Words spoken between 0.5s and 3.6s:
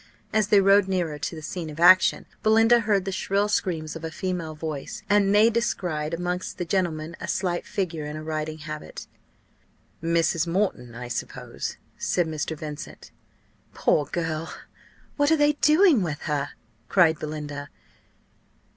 rode nearer to the scene of action, Belinda heard the shrill